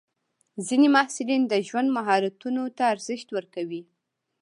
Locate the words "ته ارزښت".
2.77-3.27